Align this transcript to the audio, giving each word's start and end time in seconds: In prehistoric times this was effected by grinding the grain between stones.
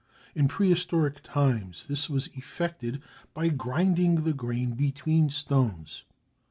In 0.33 0.47
prehistoric 0.47 1.21
times 1.21 1.85
this 1.85 2.09
was 2.09 2.25
effected 2.33 3.03
by 3.35 3.49
grinding 3.49 4.23
the 4.23 4.33
grain 4.33 4.71
between 4.73 5.29
stones. 5.29 6.05